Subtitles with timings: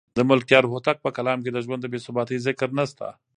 [0.17, 3.07] د ملکیار هوتک په کلام کې د ژوند د بې ثباتۍ ذکر نشته.